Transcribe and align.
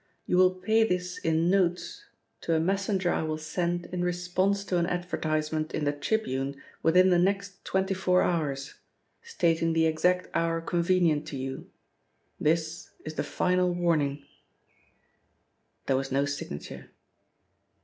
You 0.25 0.35
will 0.37 0.55
pay 0.55 0.83
this 0.83 1.19
in 1.19 1.47
notes 1.51 2.05
to 2.41 2.55
a 2.55 2.59
messenger 2.59 3.11
I 3.13 3.21
will 3.21 3.37
send 3.37 3.85
in 3.93 4.03
response 4.03 4.63
to 4.65 4.79
an 4.79 4.87
advertisement 4.87 5.75
in 5.75 5.83
the 5.85 5.91
Tribune 5.91 6.59
within 6.81 7.11
the 7.11 7.19
next 7.19 7.63
twenty 7.63 7.93
four 7.93 8.23
hours, 8.23 8.73
stating 9.21 9.73
the 9.73 9.85
exact 9.85 10.27
hour 10.35 10.59
convenient 10.59 11.27
to 11.27 11.37
you. 11.37 11.69
This 12.39 12.89
is 13.05 13.13
the 13.13 13.23
final 13.23 13.71
warning." 13.75 14.25
There 15.85 15.97
was 15.97 16.11
no 16.11 16.25
signature. 16.25 16.89